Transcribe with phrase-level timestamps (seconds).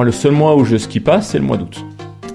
[0.00, 1.84] Moi, le seul mois où je skie pas, c'est le mois d'août.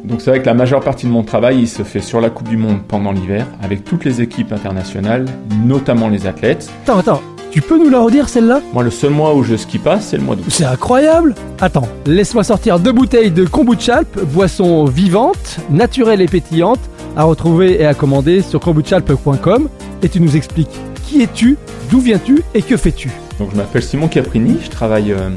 [0.04, 2.30] Donc c'est vrai que la majeure partie de mon travail, il se fait sur la
[2.30, 5.26] Coupe du Monde pendant l'hiver, avec toutes les équipes internationales,
[5.64, 6.70] notamment les athlètes.
[6.84, 8.62] Attends, attends, tu peux nous la redire celle-là?
[8.72, 10.46] Moi, le seul mois où je skie pas, c'est le mois d'août.
[10.48, 16.82] C'est incroyable Attends, laisse-moi sortir deux bouteilles de kombuchalp, boisson vivante, naturelle et pétillante,
[17.18, 19.70] à retrouver et à commander sur kombuchalp.com,
[20.04, 20.70] et tu nous expliques
[21.08, 21.58] qui es-tu,
[21.90, 23.10] d'où viens-tu et que fais-tu?
[23.40, 25.30] Donc je m'appelle Simon Caprini, je travaille euh,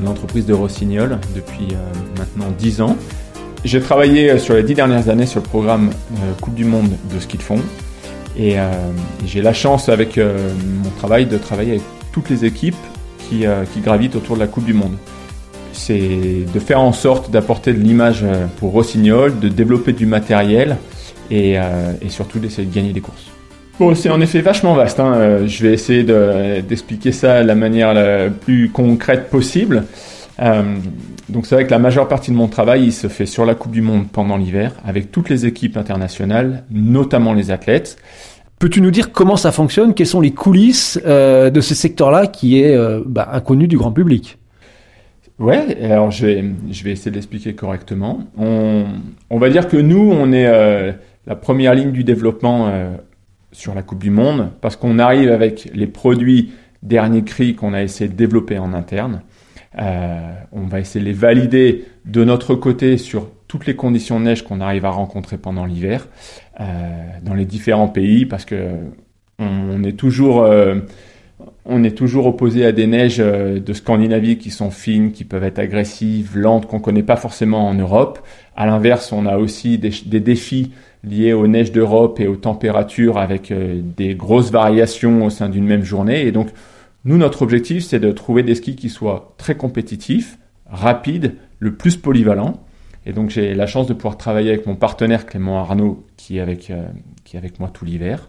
[0.00, 2.96] de l'entreprise de Rossignol depuis euh, maintenant 10 ans.
[3.64, 5.90] J'ai travaillé euh, sur les 10 dernières années sur le programme
[6.40, 7.60] Coupe du Monde de ski de fond.
[8.38, 8.56] Et,
[9.24, 11.82] j'ai la chance avec mon travail de travailler avec
[12.12, 12.76] toutes les équipes
[13.30, 13.46] qui,
[13.82, 14.94] gravitent autour de la Coupe du Monde.
[15.72, 18.26] C'est de faire en sorte d'apporter de l'image
[18.58, 20.76] pour Rossignol, de développer du matériel
[21.30, 21.56] et
[22.10, 23.30] surtout d'essayer de gagner des courses.
[23.78, 25.00] Bon, c'est en effet vachement vaste.
[25.00, 25.12] Hein.
[25.16, 26.02] Euh, je vais essayer
[26.62, 29.84] d'expliquer ça de la manière la plus concrète possible.
[30.40, 30.62] Euh,
[31.28, 33.54] donc c'est vrai que la majeure partie de mon travail, il se fait sur la
[33.54, 37.98] Coupe du Monde pendant l'hiver, avec toutes les équipes internationales, notamment les athlètes.
[38.58, 39.92] Peux-tu nous dire comment ça fonctionne?
[39.92, 42.74] Quelles sont les coulisses euh, de ce secteur-là qui est
[43.04, 44.38] bah, inconnu du grand public?
[45.38, 48.20] Ouais, alors je vais, je vais essayer de l'expliquer correctement.
[48.38, 48.84] On,
[49.28, 50.50] on, va dire que nous, on est
[51.26, 52.72] la première ligne du développement
[53.56, 57.82] sur la Coupe du Monde parce qu'on arrive avec les produits dernier cri qu'on a
[57.82, 59.22] essayé de développer en interne.
[59.78, 64.26] Euh, on va essayer de les valider de notre côté sur toutes les conditions de
[64.26, 66.06] neige qu'on arrive à rencontrer pendant l'hiver
[66.60, 66.64] euh,
[67.22, 68.68] dans les différents pays parce que
[69.38, 70.76] on, est toujours euh,
[71.82, 76.36] est toujours opposé à des neiges de Scandinavie qui sont fines, qui peuvent être agressives,
[76.36, 78.18] lentes, qu'on connaît pas forcément en Europe.
[78.54, 80.72] À l'inverse, on a aussi des défis
[81.06, 85.64] liées aux neiges d'Europe et aux températures avec euh, des grosses variations au sein d'une
[85.64, 86.26] même journée.
[86.26, 86.48] Et donc,
[87.04, 91.96] nous, notre objectif, c'est de trouver des skis qui soient très compétitifs, rapides, le plus
[91.96, 92.64] polyvalents.
[93.06, 96.40] Et donc, j'ai la chance de pouvoir travailler avec mon partenaire Clément Arnaud, qui est
[96.40, 96.84] avec, euh,
[97.24, 98.28] qui est avec moi tout l'hiver.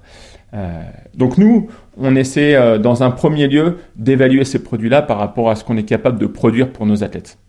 [0.53, 0.83] Euh,
[1.15, 1.67] donc, nous,
[1.97, 5.83] on essaie, dans un premier lieu, d'évaluer ces produits-là par rapport à ce qu'on est
[5.83, 7.39] capable de produire pour nos athlètes.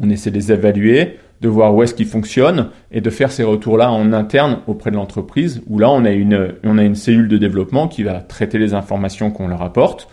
[0.00, 3.44] On essaie de les évaluer, de voir où est-ce qu'ils fonctionnent et de faire ces
[3.44, 7.28] retours-là en interne auprès de l'entreprise, où là, on a, une, on a une cellule
[7.28, 10.08] de développement qui va traiter les informations qu'on leur apporte.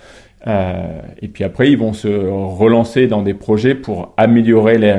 [0.48, 4.96] Euh, et puis après, ils vont se relancer dans des projets pour améliorer les,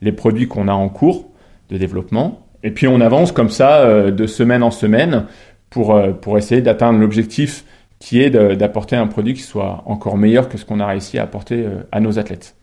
[0.00, 1.28] les produits qu'on a en cours
[1.70, 2.46] de développement.
[2.62, 5.26] Et puis on avance comme ça euh, de semaine en semaine
[5.70, 7.64] pour, euh, pour essayer d'atteindre l'objectif
[7.98, 11.24] qui est d'apporter un produit qui soit encore meilleur que ce qu'on a réussi à
[11.24, 12.54] apporter euh, à nos athlètes.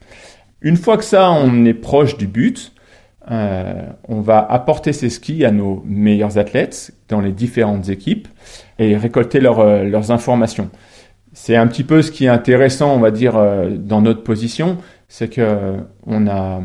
[0.62, 2.72] Une fois que ça, on est proche du but,
[3.31, 8.28] euh, on va apporter ces skis à nos meilleurs athlètes dans les différentes équipes
[8.78, 10.69] et récolter euh, leurs informations.
[11.34, 14.78] C'est un petit peu ce qui est intéressant, on va dire, euh, dans notre position,
[15.08, 16.62] c'est que on a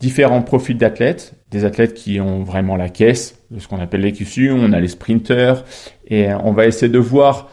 [0.00, 4.50] différents profils d'athlètes, des athlètes qui ont vraiment la caisse, de ce qu'on appelle les
[4.50, 5.64] on a les sprinters,
[6.08, 7.50] et on va essayer de voir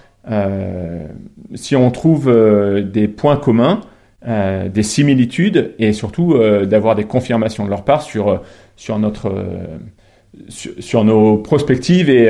[1.55, 2.31] si on trouve
[2.83, 3.81] des points communs
[4.27, 8.37] euh, des similitudes et surtout euh, d'avoir des confirmations de leur part sur, euh,
[8.75, 9.33] sur, notre,
[10.49, 12.25] sur, nos prospectives et,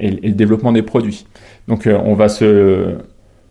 [0.00, 1.24] et, le développement des produits.
[1.68, 2.96] Donc on, va se,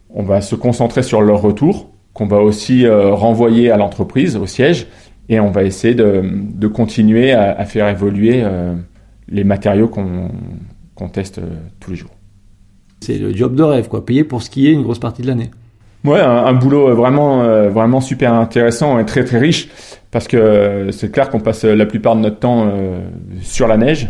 [0.10, 4.88] on va se concentrer sur leur retour, qu'on va aussi renvoyer à l'entreprise, au siège,
[5.30, 8.44] et on va essayer de, de continuer à, à, faire évoluer
[9.30, 11.40] les matériaux qu'on teste
[11.80, 12.12] tous les jours.
[13.00, 14.06] C'est le job de rêve, quoi.
[14.06, 15.52] Payer pour skier une grosse partie de l'année.
[16.06, 19.70] Ouais, un, boulot vraiment, euh, vraiment super intéressant et très très riche
[20.12, 23.00] parce que euh, c'est clair qu'on passe la plupart de notre temps euh,
[23.42, 24.10] sur la neige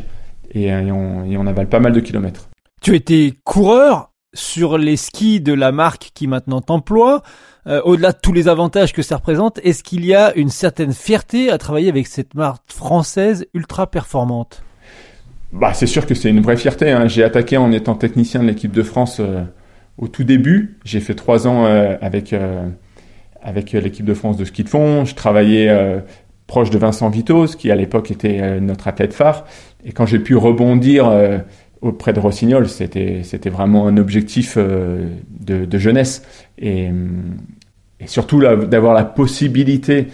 [0.54, 2.50] et, on, avale pas mal de kilomètres.
[2.82, 7.24] Tu étais coureur sur les skis de la marque qui maintenant t'emploie.
[7.84, 11.50] Au-delà de tous les avantages que ça représente, est-ce qu'il y a une certaine fierté
[11.50, 14.62] à travailler avec cette marque française ultra performante?
[15.52, 16.92] Bah, c'est sûr que c'est une vraie fierté.
[16.92, 17.08] Hein.
[17.08, 19.20] J'ai attaqué en étant technicien de l'équipe de France
[19.98, 22.68] au tout début, j'ai fait trois ans euh, avec euh,
[23.42, 25.06] avec l'équipe de France de ski de fond.
[25.06, 26.00] Je travaillais euh,
[26.48, 29.46] proche de Vincent Vitos, qui à l'époque était notre athlète phare.
[29.86, 31.12] Et quand j'ai pu rebondir
[31.82, 36.24] auprès de Rossignol, c'était vraiment un objectif de, jeunesse
[36.58, 36.90] et,
[38.06, 40.08] surtout d'avoir la possibilité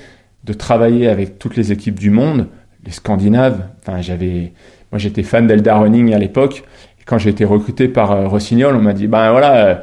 [0.43, 2.47] de travailler avec toutes les équipes du monde,
[2.85, 3.65] les Scandinaves.
[3.81, 4.51] Enfin, j'avais
[4.91, 6.63] moi j'étais fan d'Eldar Running à l'époque
[7.05, 9.75] quand j'ai été recruté par euh, Rossignol, on m'a dit ben voilà, euh,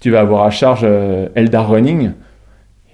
[0.00, 2.12] tu vas avoir à charge euh, Eldar Running.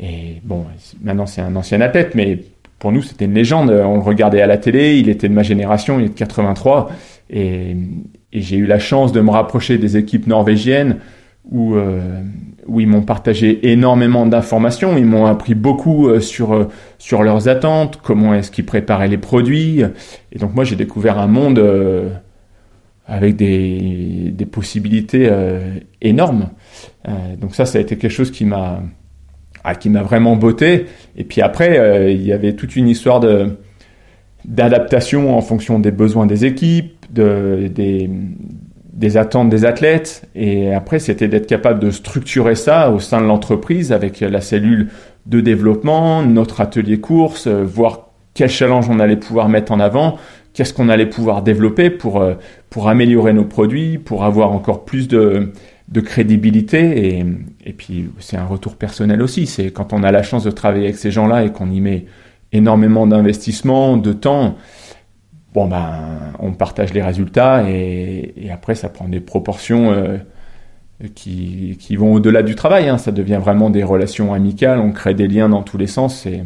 [0.01, 0.65] Et bon,
[1.03, 2.41] maintenant c'est un ancien athlète, mais
[2.79, 3.71] pour nous c'était une légende.
[3.71, 6.91] On le regardait à la télé, il était de ma génération, il est de 83,
[7.31, 7.77] et,
[8.33, 10.97] j'ai eu la chance de me rapprocher des équipes norvégiennes
[11.51, 11.77] où,
[12.67, 18.33] où ils m'ont partagé énormément d'informations, ils m'ont appris beaucoup sur, sur leurs attentes, comment
[18.33, 19.83] est-ce qu'ils préparaient les produits.
[20.33, 21.63] Et donc moi j'ai découvert un monde
[23.07, 25.31] avec des, possibilités
[26.01, 26.51] énormes.
[27.41, 28.83] donc ça, ça a été quelque chose qui m'a
[29.65, 30.87] ah, qui m'a vraiment botté.
[31.17, 33.57] Et puis après, il y avait toute une histoire de
[34.45, 38.11] d'adaptation en fonction des besoins des équipes, de, des,
[38.93, 40.29] des attentes des athlètes.
[40.35, 44.89] Et après, c'était d'être capable de structurer ça au sein de l'entreprise avec la cellule
[45.27, 50.19] de développement, notre atelier course, euh, voir quel challenge on allait pouvoir mettre en avant,
[50.53, 52.35] qu'est-ce qu'on allait pouvoir développer pour, euh,
[52.73, 55.53] pour améliorer nos produits, pour avoir encore plus de,
[55.89, 57.19] de crédibilité.
[57.19, 57.27] Et,
[57.67, 59.47] et puis, c'est un retour personnel aussi.
[59.47, 62.07] C'est quand on a la chance de travailler avec ces gens-là et qu'on y met
[62.51, 64.57] énormément d'investissement, de temps,
[65.53, 70.17] bon ben on partage les résultats et, après ça prend des proportions euh,
[71.15, 72.89] qui, qui, vont au-delà du travail.
[72.89, 72.97] Hein.
[72.97, 76.21] Ça devient vraiment des relations amicales, on crée des liens dans tous les sens.
[76.23, 76.45] C'est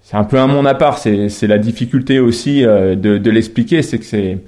[0.00, 0.98] c'est un peu un monde à part.
[0.98, 4.38] C'est la difficulté aussi euh, de, de l'expliquer, c'est que c'est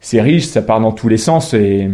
[0.00, 1.88] c'est riche, ça part dans tous les sens et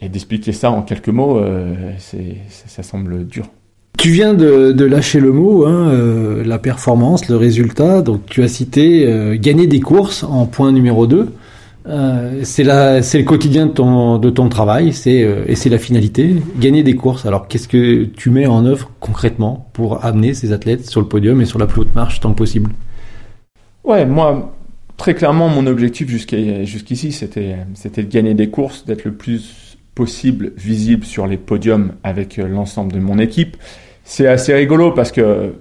[0.00, 3.48] et d'expliquer ça en quelques mots, euh, c'est ça semble dur.
[3.96, 8.02] Tu viens de, lâcher le mot, hein, euh, la performance, le résultat.
[8.02, 11.32] Donc tu as cité euh, gagner des courses en point numéro 2.
[11.86, 12.64] Euh, c'est
[13.02, 16.96] c'est le quotidien de ton, de ton travail, c'est et c'est la finalité, gagner des
[16.96, 17.24] courses.
[17.24, 21.40] Alors qu'est-ce que tu mets en œuvre concrètement pour amener ces athlètes sur le podium
[21.40, 22.70] et sur la plus haute marche tant que possible?
[23.84, 24.53] Ouais, moi
[24.96, 27.56] très clairement mon objectif jusqu'ici c'était
[27.96, 32.98] de gagner des courses, d'être le plus possible visible sur les podiums avec l'ensemble de
[32.98, 33.56] mon équipe
[34.04, 35.54] c'est assez rigolo parce que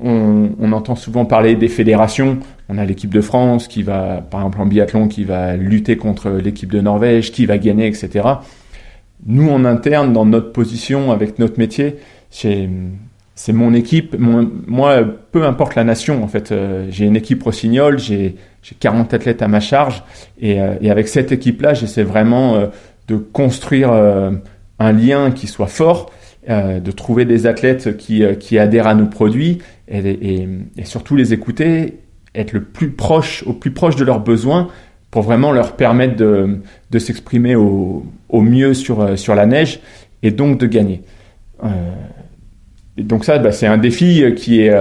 [0.00, 2.38] on, entend souvent parler des fédérations.
[2.68, 6.30] On a l'équipe de France qui va, par exemple en biathlon, qui va lutter contre
[6.30, 8.28] l'équipe de Norvège, qui va gagner, etc.
[9.26, 11.96] Nous, en interne, dans notre position, avec notre métier,
[13.38, 14.16] c'est mon équipe.
[14.18, 18.34] moi, peu importe la nation, en fait, euh, j'ai une équipe rossignol, j'ai
[18.80, 20.02] 40 athlètes à ma charge,
[20.40, 22.66] et, euh, et avec cette équipe-là, j'essaie vraiment euh,
[23.06, 26.10] de construire un lien qui soit fort
[26.50, 30.48] euh, de trouver des athlètes qui, euh, qui adhèrent à nos produits et, et,
[30.78, 31.98] et, surtout les écouter,
[32.34, 34.68] être le plus proche, au plus proche de leurs besoins
[35.10, 36.60] pour vraiment leur permettre de,
[36.90, 39.80] de s'exprimer au, au, mieux sur, euh, sur la neige
[40.22, 41.02] et donc de gagner.
[42.98, 44.74] Euh, donc ça, bah, c'est un défi qui est,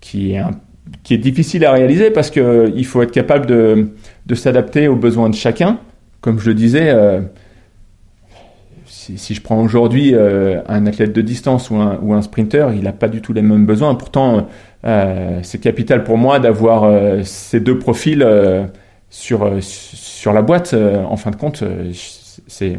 [0.00, 5.34] qui, est difficile à réaliser parce qu'il faut être capable de, s'adapter aux besoins de
[5.34, 5.78] chacun.
[6.20, 6.90] Comme je le disais,
[9.16, 12.92] si, je prends aujourd'hui euh, un athlète de distance ou un, ou sprinter, il n'a
[12.92, 13.94] pas du tout les mêmes besoins.
[13.94, 14.48] Pourtant,
[14.84, 18.26] euh, c'est capital pour moi d'avoir euh, ces deux profils
[19.10, 19.44] sur,
[20.32, 20.74] la boîte.
[20.74, 21.62] en fin de compte,
[22.46, 22.76] c'est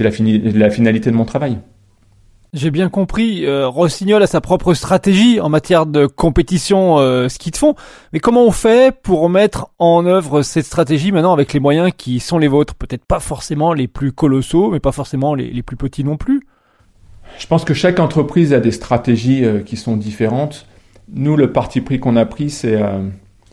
[0.00, 1.58] la finalité de mon travail.
[2.56, 7.50] J'ai bien compris, euh, Rossignol a sa propre stratégie en matière de compétition euh, ski
[7.50, 7.74] de fond,
[8.14, 12.18] mais comment on fait pour mettre en œuvre cette stratégie maintenant avec les moyens qui
[12.18, 12.74] sont les vôtres?
[12.74, 16.46] Peut-être pas forcément les plus colossaux, mais pas forcément les, plus petits non plus.
[17.38, 20.66] Je pense que chaque entreprise a des stratégies euh, qui sont différentes.
[21.12, 22.80] Nous, le parti pris qu'on a pris, c'est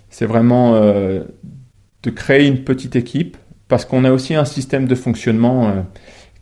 [0.09, 3.35] c'est vraiment de créer une petite équipe,
[3.67, 5.85] parce qu'on a aussi un système de fonctionnement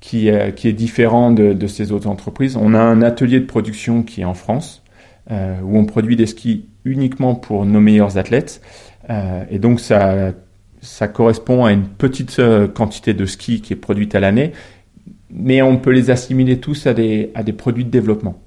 [0.01, 2.57] qui, est, qui est différent de, de, ces autres entreprises.
[2.57, 4.83] On a un atelier de production qui est en France,
[5.31, 8.61] euh, où on produit des skis uniquement pour nos meilleurs athlètes.
[9.09, 10.33] Euh, et donc ça,
[10.81, 14.51] ça correspond à une petite euh, quantité de skis qui est produite à l'année,
[15.29, 18.41] mais on peut les assimiler tous à des, à des produits de développement.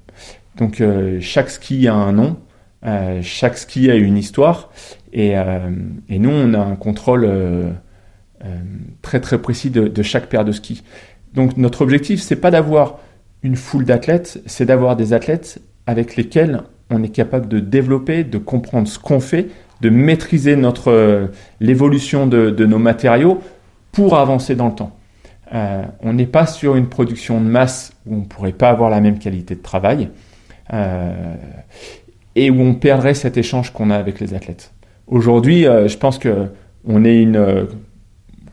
[0.57, 2.37] Donc euh, chaque ski a un nom,
[2.85, 4.69] euh, chaque ski a une histoire,
[5.11, 5.69] et, euh,
[6.09, 7.27] et nous on a un contrôle
[9.01, 10.83] très très précis de, de chaque paire de skis.
[11.35, 12.99] Donc notre objectif, c'est pas d'avoir
[13.43, 18.37] une foule d'athlètes, c'est d'avoir des athlètes avec lesquels on est capable de développer, de
[18.37, 19.47] comprendre ce qu'on fait,
[19.81, 21.27] de maîtriser notre euh,
[21.59, 23.41] l'évolution de, nos matériaux
[23.91, 24.95] pour avancer dans le temps.
[25.53, 28.89] Euh, on n'est pas sur une production de masse où on ne pourrait pas avoir
[28.89, 30.09] la même qualité de travail
[30.73, 31.35] euh,
[32.35, 34.73] et où on perdrait cet échange qu'on a avec les athlètes.
[35.07, 36.47] Aujourd'hui, je pense que
[36.87, 37.67] on est une,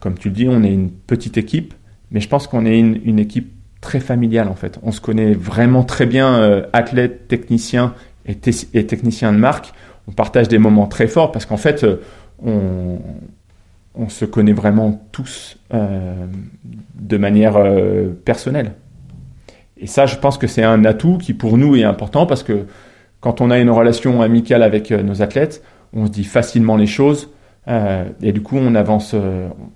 [0.01, 1.73] comme tu le dis, on est une petite équipe
[2.13, 4.79] mais je pense qu'on est une, équipe très familiale en fait.
[4.83, 7.95] On se connaît vraiment très bien, euh, athlètes, techniciens
[8.27, 8.37] et,
[8.75, 9.73] et, techniciens de marque.
[10.07, 11.97] On partage des moments très forts parce qu'en fait, euh,
[13.95, 16.27] on, se connaît vraiment tous euh,
[16.95, 18.73] de manière euh, personnelle.
[19.79, 22.67] Et ça, je pense que c'est un atout qui pour nous est important parce que
[23.21, 27.31] quand on a une relation amicale avec nos athlètes, on se dit facilement les choses
[27.69, 29.15] et du coup on avance,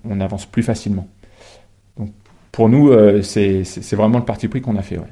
[0.03, 1.07] on avance plus facilement
[2.57, 4.97] pour nous, c'est vraiment le parti pris qu'on a fait.
[4.97, 5.05] Ouais.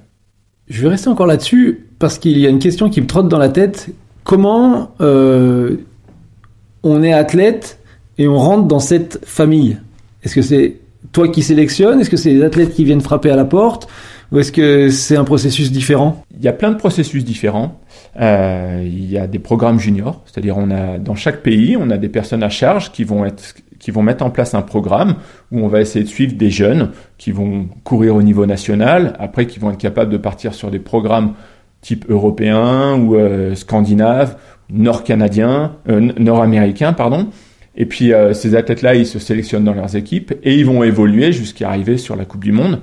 [0.67, 3.37] Je vais rester encore là-dessus parce qu'il y a une question qui me trotte dans
[3.37, 3.89] la tête.
[4.23, 7.77] Comment on est athlète
[8.17, 9.77] et on rentre dans cette famille?
[10.23, 10.77] Est-ce que c'est
[11.11, 12.01] toi qui sélectionnes?
[12.01, 13.87] Est-ce que c'est les athlètes qui viennent frapper à la porte?
[14.31, 16.25] Ou est-ce que c'est un processus différent?
[16.35, 17.79] Il y a plein de processus différents.
[18.19, 21.97] Euh, il y a des programmes juniors, c'est-à-dire on a dans chaque pays, on a
[21.97, 23.53] des personnes à charge qui vont être
[23.85, 25.17] qui vont mettre en place un programme
[25.51, 26.89] où on va essayer de suivre des jeunes
[27.19, 30.79] qui vont courir au niveau national, après qui vont être capables de partir sur des
[30.79, 31.35] programmes
[31.81, 34.37] type européen ou euh, scandinave,
[34.71, 37.27] nord-canadien, euh, nord-américain, pardon.
[37.75, 41.31] Et puis euh, ces athlètes-là, ils se sélectionnent dans leurs équipes et ils vont évoluer
[41.31, 42.79] jusqu'à arriver sur la Coupe du Monde.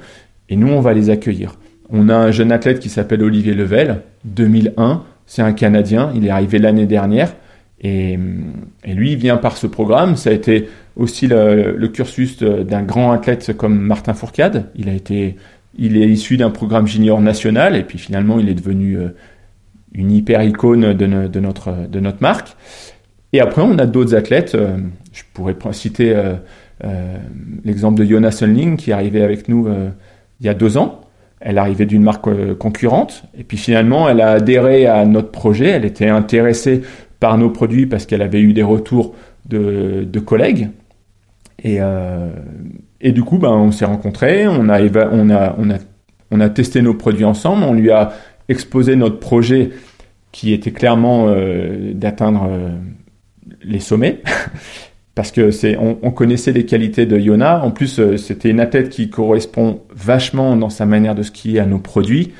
[0.48, 1.56] Et nous, on va les accueillir.
[1.90, 5.02] On a un jeune athlète qui s'appelle Olivier Level, 2001.
[5.26, 6.12] C'est un Canadien.
[6.14, 7.34] Il est arrivé l'année dernière.
[7.82, 8.16] Et,
[8.86, 10.16] lui, vient par ce programme.
[10.16, 14.66] Ça a été aussi le, cursus d'un grand athlète comme Martin Fourcade.
[14.76, 15.36] Il a été,
[15.76, 17.74] il est issu d'un programme junior national.
[17.76, 19.08] Et puis finalement, il est devenu euh,
[19.92, 22.56] une hyper icône de, de, notre, de notre marque.
[23.32, 24.54] Et après, on a d'autres athlètes.
[24.54, 24.76] Euh,
[25.12, 27.16] je pourrais citer euh,
[27.64, 29.68] l'exemple de Jonas Sunling qui est arrivé avec nous
[30.40, 31.02] il y a deux ans.
[31.38, 35.68] Elle arrivait d'une marque concurrente et puis finalement, elle a adhéré à notre projet.
[35.68, 36.82] Elle était intéressée
[37.22, 39.14] par nos produits parce qu'elle avait eu des retours
[39.48, 40.70] de, collègues.
[41.62, 41.78] Et,
[43.00, 44.80] et, du coup, ben, on s'est rencontrés, on a,
[45.12, 45.54] on, a,
[46.30, 48.12] on, a, testé nos produits ensemble, on lui a
[48.48, 49.70] exposé notre projet
[50.32, 51.32] qui était clairement
[51.94, 52.50] d'atteindre
[53.62, 54.20] les sommets.
[55.14, 57.62] parce que c'est, on, connaissait les qualités de Yona.
[57.62, 61.66] En plus, euh, c'était une athlète qui correspond vachement dans sa manière de skier à
[61.66, 62.32] nos produits.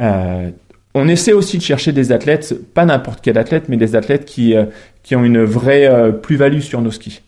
[0.00, 0.50] Euh,
[0.94, 4.54] on essaie aussi de chercher des athlètes, pas n'importe quel athlète, mais des athlètes qui,
[4.54, 4.66] euh,
[5.02, 7.22] qui ont une vraie plus-value sur nos skis.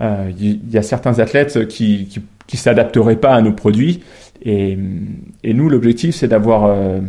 [0.00, 4.00] Il y, a certains athlètes qui, qui, qui s'adapteraient pas à nos produits.
[4.42, 4.78] Et,
[5.42, 7.00] et nous, l'objectif, c'est d'avoir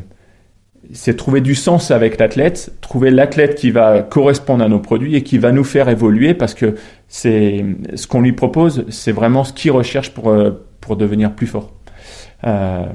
[0.91, 5.23] c'est trouver du sens avec l'athlète, trouver l'athlète qui va correspondre à nos produits et
[5.23, 6.75] qui va nous faire évoluer parce que
[7.07, 7.63] c'est
[7.95, 11.71] ce qu'on lui propose, c'est vraiment ce qu'il recherche pour, euh, pour devenir plus fort.
[12.45, 12.85] Euh,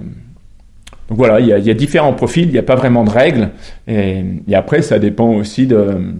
[1.08, 3.04] donc voilà, il y, a, il y, a, différents profils, il n'y a pas vraiment
[3.04, 3.50] de règles
[3.86, 6.14] et, et, après ça dépend aussi de,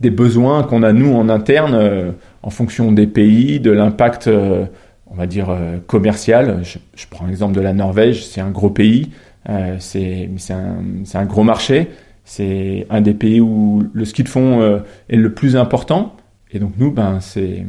[0.00, 2.12] des besoins qu'on a nous en interne euh,
[2.42, 4.64] en fonction des pays, de l'impact, euh,
[5.06, 6.60] on va dire, euh, commercial.
[6.62, 9.10] Je, je prends l'exemple de la Norvège, c'est un gros pays.
[9.48, 10.76] Euh, c'est un,
[11.14, 11.88] un, gros marché.
[12.24, 16.16] C'est un des pays où le ski de fond euh, est le plus important.
[16.50, 17.66] Et donc nous, ben, c'est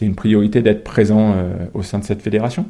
[0.00, 2.66] une priorité d'être présent euh, au sein de cette fédération.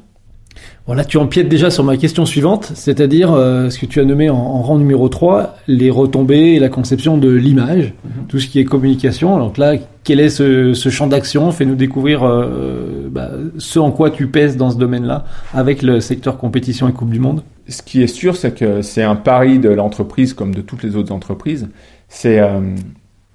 [0.87, 4.31] Voilà, tu empiètes déjà sur ma question suivante, c'est-à-dire euh, ce que tu as nommé
[4.31, 8.27] en, rang numéro 3, les retombées et la conception de l'image, mhm.
[8.29, 9.39] tout ce qui est communication.
[9.39, 11.53] Donc là, quel est ce, champ d'action?
[11.53, 16.37] Fais-nous découvrir euh, bah, ce en quoi tu pèses dans ce domaine-là avec le secteur
[16.37, 17.43] compétition et Coupe du Monde.
[17.69, 20.97] Ce qui est sûr, c'est que c'est un pari de l'entreprise comme de toutes les
[20.97, 21.69] autres entreprises.
[22.09, 22.61] C'est euh,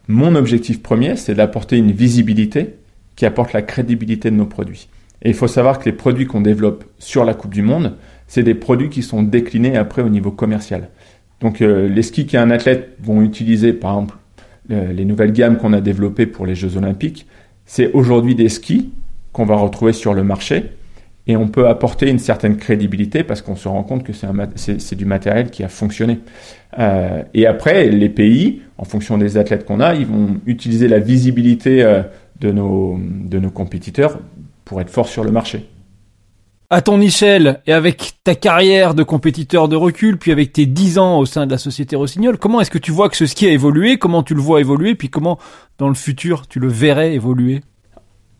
[0.09, 2.75] mon objectif premier, c'est d'apporter une visibilité
[3.15, 4.89] qui apporte la crédibilité de nos produits.
[5.21, 7.95] Et il faut savoir que les produits qu'on développe sur la Coupe du Monde,
[8.27, 10.89] c'est des produits qui sont déclinés après au niveau commercial.
[11.41, 14.15] Donc euh, les skis qu'un athlète vont utiliser, par exemple,
[14.69, 17.25] les nouvelles gammes qu'on a développées pour les Jeux Olympiques,
[17.65, 18.89] c'est aujourd'hui des skis
[19.31, 20.71] qu'on va retrouver sur le marché
[21.27, 25.05] et on peut apporter une certaine crédibilité parce qu'on se rend compte que c'est du
[25.05, 26.19] matériel qui a fonctionné.
[26.79, 30.99] Euh, et après, les pays, en fonction des athlètes qu'on a, ils vont utiliser la
[30.99, 32.01] visibilité euh,
[32.39, 34.19] de, nos, de nos compétiteurs
[34.67, 35.65] pour être fort sur le marché.
[36.69, 40.97] À ton échelle et avec ta carrière de compétiteur de recul, puis avec tes 10
[40.97, 43.47] ans au sein de la société Rossignol, comment est-ce que tu vois que ce ski
[43.47, 43.97] a évolué?
[43.97, 44.93] Comment tu le vois évoluer?
[44.93, 45.39] Puis comment,
[45.77, 47.61] dans le futur, tu le verrais évoluer?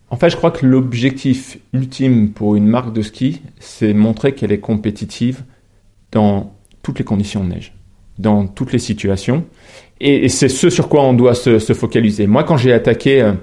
[0.09, 4.51] En fait, je crois que l'objectif ultime pour une marque de ski, c'est montrer qu'elle
[4.51, 5.43] est compétitive
[6.11, 6.53] dans
[6.83, 7.73] toutes les conditions de neige,
[8.19, 9.45] dans toutes les situations.
[10.01, 12.27] Et, c'est ce sur quoi on doit se, se focaliser.
[12.27, 13.21] Moi, quand j'ai attaqué...
[13.21, 13.33] Euh,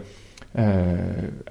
[0.59, 0.97] euh,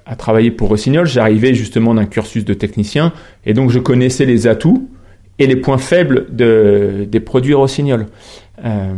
[0.06, 3.12] à travailler pour Rossignol, j'arrivais justement d'un cursus de technicien
[3.44, 4.88] et donc je connaissais les atouts
[5.38, 8.06] et les points faibles de, des produits Rossignol.
[8.64, 8.94] Euh,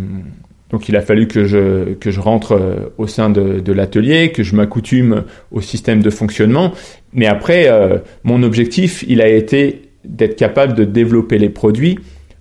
[0.70, 4.32] donc il a fallu que je, que je rentre euh, au sein de, de l'atelier,
[4.32, 6.72] que je m'accoutume au système de fonctionnement.
[7.12, 11.98] Mais après, euh, mon objectif, il a été d'être capable de développer les produits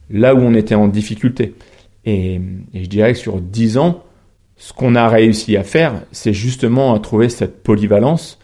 [0.09, 1.53] là où on était en difficulté.
[2.05, 2.35] Et,
[2.73, 4.03] et je dirais que sur 10 ans,
[4.65, 8.39] ce qu'on a réussi à faire, c'est justement à trouver cette polyvalence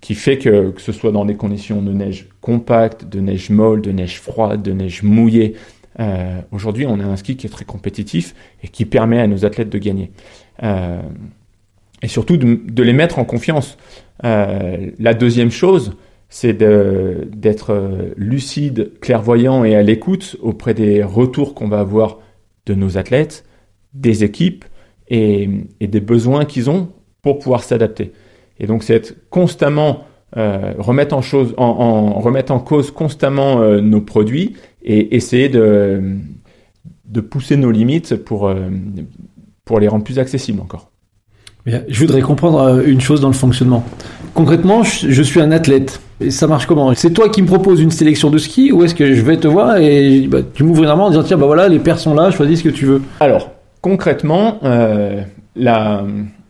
[0.00, 3.92] qui fait que, ce soit dans des conditions de neige compacte, de neige molle, de
[3.92, 5.54] neige froide, de neige mouillée,
[6.00, 9.44] euh, aujourd'hui on a un ski qui est très compétitif et qui permet à nos
[9.44, 10.12] athlètes de gagner.
[10.62, 11.02] Euh,
[12.00, 13.76] et surtout de, de, les mettre en confiance.
[14.24, 15.92] Euh, la deuxième chose,
[16.30, 22.20] c'est d'être lucide, clairvoyant et à l'écoute auprès des retours qu'on va avoir
[22.64, 23.44] de nos athlètes,
[23.92, 24.64] des équipes
[25.08, 25.48] et,
[25.80, 26.88] des besoins qu'ils ont
[27.22, 28.12] pour pouvoir s'adapter.
[28.58, 30.04] Et donc c'est être constamment
[30.36, 36.02] euh, remettre en chose, en, remettre en cause constamment euh, nos produits et essayer de,
[37.06, 38.68] de pousser nos limites pour, euh,
[39.64, 40.90] pour les rendre plus accessibles encore.
[41.66, 43.84] Je voudrais comprendre une chose dans le fonctionnement.
[44.34, 46.00] Concrètement, je suis un athlète.
[46.20, 46.94] Et ça marche comment?
[46.94, 49.48] C'est toi qui me proposes une sélection de ski ou est-ce que je vais te
[49.48, 52.14] voir et bah, tu m'ouvres une main en disant tiens bah voilà les paires sont
[52.14, 53.02] là, choisis ce que tu veux?
[53.20, 53.50] Alors
[53.86, 55.22] concrètement, euh,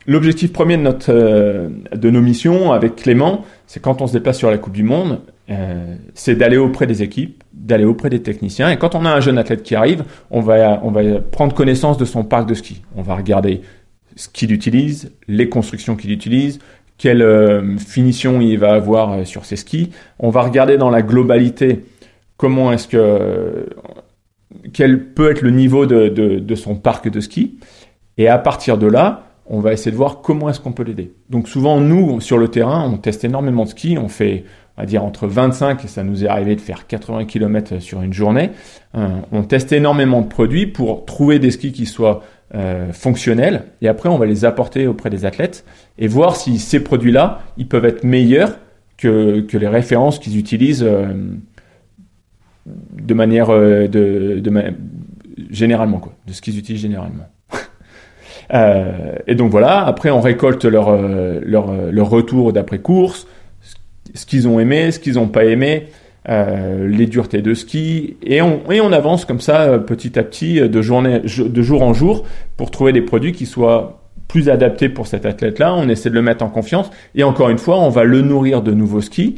[0.07, 4.39] l'objectif premier de notre euh, de nos missions avec Clément, c'est quand on se déplace
[4.39, 8.71] sur la Coupe du Monde, euh, c'est d'aller auprès des équipes, d'aller auprès des techniciens.
[8.71, 11.99] Et quand on a un jeune athlète qui arrive, on va on va prendre connaissance
[11.99, 12.81] de son parc de ski.
[12.97, 13.61] On va regarder
[14.15, 16.59] ce qu'il utilise, les constructions qu'il utilise,
[16.97, 17.23] quelle
[17.77, 19.91] finition il va avoir sur ses skis.
[20.19, 21.85] On va regarder dans la globalité
[22.39, 23.67] comment est-ce que
[24.73, 27.59] quel peut être le niveau de, son parc de ski.
[28.19, 31.13] Et à partir de là, on va essayer de voir comment est-ce qu'on peut l'aider.
[31.31, 33.97] Donc souvent, nous, sur le terrain, on teste énormément de ski.
[33.99, 34.45] On fait,
[34.77, 38.03] on va dire, entre 25 et ça nous est arrivé de faire 80 km sur
[38.03, 38.51] une journée.
[38.97, 42.23] Euh, on teste énormément de produits pour trouver des skis qui soient
[42.55, 45.65] euh, fonctionnels et après on va les apporter auprès des athlètes
[45.99, 48.61] et voir si ces produits-là ils peuvent être meilleurs
[48.97, 51.09] que, que les références qu'ils utilisent euh,
[52.67, 54.63] de manière euh, de, de
[55.51, 57.27] généralement quoi de ce qu'ils utilisent généralement
[59.27, 60.97] et donc voilà après on récolte leur
[61.43, 63.27] leur, leur retour d'après course
[64.15, 65.89] ce qu'ils ont aimé ce qu'ils n'ont pas aimé
[66.29, 70.25] euh, les duretés de ski, et on, et on avance comme ça euh, petit à
[70.25, 72.25] petit euh, de, journée, de jour en jour
[72.57, 75.73] pour trouver des produits qui soient plus adaptés pour cet athlète-là.
[75.77, 78.63] On essaie de le mettre en confiance, et encore une fois, on va le nourrir
[78.63, 79.37] de nouveaux skis.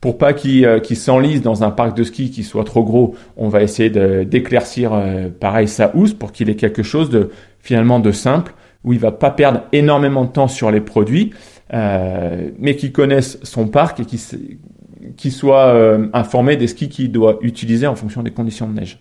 [0.00, 3.62] Pour pas qu'il s'enlise dans un parc de ski qui soit trop gros, on va
[3.62, 3.90] essayer
[4.24, 4.92] d'éclaircir
[5.40, 9.10] pareil sa housse pour qu'il ait quelque chose de finalement de simple où il va
[9.10, 11.32] pas perdre énormément de temps sur les produits,
[11.72, 14.20] mais qui connaissent son parc et qui,
[15.16, 19.00] qui soit euh, informé des skis qu'il doit utiliser en fonction des conditions de neige.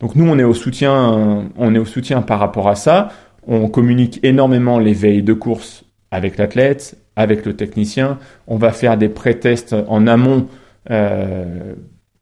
[0.00, 3.08] Donc nous, on est au soutien, on est au soutien par rapport à ça.
[3.46, 8.18] On communique énormément les veilles de course avec l'athlète, avec le technicien.
[8.46, 10.46] On va faire des pré-tests en amont
[10.90, 11.74] euh,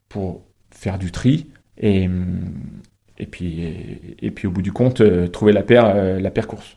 [0.09, 2.09] pour faire du tri et,
[3.19, 3.63] et puis
[4.23, 6.77] et, puis au bout du compte euh, trouver la paire la paire course.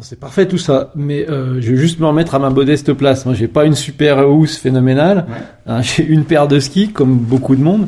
[0.00, 3.24] C'est parfait tout ça, mais euh, je vais juste me remettre à ma modeste place.
[3.26, 5.26] Moi, j'ai pas une super housse phénoménale.
[5.66, 7.86] Hein, j'ai une paire de skis, comme beaucoup de monde.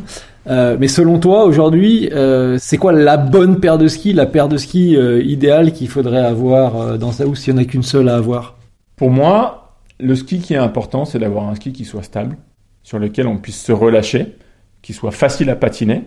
[0.48, 4.48] Euh, mais selon toi, aujourd'hui, euh, c'est quoi la bonne paire de skis, la paire
[4.48, 7.40] de skis idéale qu'il faudrait avoir dans sa housse?
[7.40, 8.55] S'il n'y en a qu'une seule à avoir
[8.96, 12.36] Pour moi, le ski qui est important, c'est d'avoir un ski qui soit stable,
[12.82, 14.36] sur lequel on puisse se relâcher,
[14.82, 16.04] qui soit facile à patiner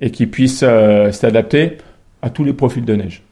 [0.00, 1.78] et qui puisse s'adapter
[2.22, 3.22] à tous les profils de neige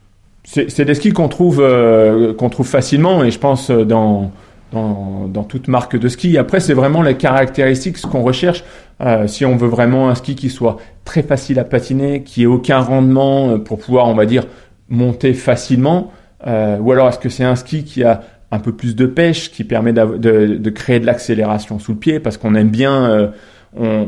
[0.47, 4.31] c'est des skis qu'on trouve euh, qu'on trouve facilement et je pense euh, dans
[4.73, 6.37] dans, dans toute marque de ski.
[6.37, 8.65] Après, c'est vraiment les caractéristiques, ce qu'on recherche.
[8.99, 12.47] Euh, si on veut vraiment un ski qui soit très facile à patiner, qui ait
[12.47, 14.43] aucun rendement pour pouvoir, on va dire,
[14.89, 16.11] monter facilement,
[16.45, 19.63] ou alors est-ce que c'est un ski qui a un peu plus de pêche, qui
[19.63, 23.31] permet de, créer de l'accélération sous le pied, parce qu'on aime bien
[23.77, 24.07] on,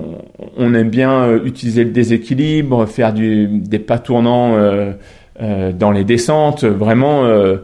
[0.58, 4.56] on, aime bien utiliser le déséquilibre, faire des pas tournants
[5.42, 7.58] euh, dans les descentes, vraiment, euh,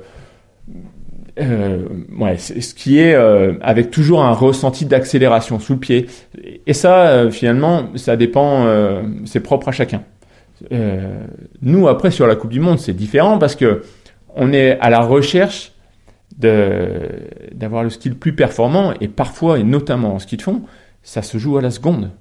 [1.42, 1.80] euh,
[2.18, 3.16] ouais, ce qui est
[3.62, 6.06] avec toujours un ressenti d'accélération sous le pied.
[6.68, 8.66] Et ça, finalement, ça dépend,
[9.26, 10.04] c'est propre à chacun.
[11.62, 13.84] nous, après, sur la Coupe du Monde, c'est différent parce que
[14.38, 15.74] on est à la recherche
[16.38, 20.64] d'avoir le ski le plus performant et parfois, et notamment en ski de fond,
[21.04, 22.12] ça se joue à la seconde.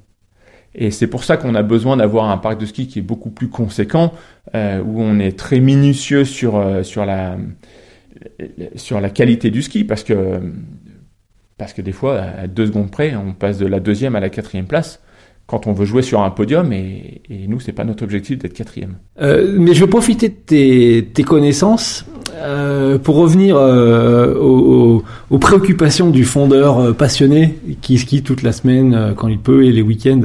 [0.75, 3.31] Et c'est pour ça qu'on a besoin d'avoir un parc de ski qui est beaucoup
[3.31, 4.13] plus conséquent,
[4.55, 7.37] euh, où on est très minutieux sur, euh, sur, la,
[8.75, 10.41] sur la qualité du ski, parce que,
[11.59, 14.31] parce que des fois, à deux secondes près, on passe de la deuxième à la
[14.31, 15.01] quatrième place
[15.47, 18.55] quand on veut jouer sur un podium et, et nous c'est pas notre objectif d'être
[18.55, 18.97] quatrième.
[19.21, 25.39] Euh, mais je vais profiter de tes, tes connaissances euh, pour revenir euh, aux, aux,
[25.39, 29.73] préoccupations du fondeur euh, passionné qui skie toute la semaine euh, quand il peut et
[29.73, 30.23] les week-ends.